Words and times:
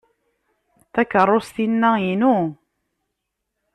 Takeṛṛust-inna 0.93 1.91
inu. 2.11 2.37